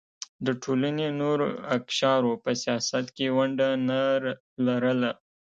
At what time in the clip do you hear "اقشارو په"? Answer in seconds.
1.77-2.51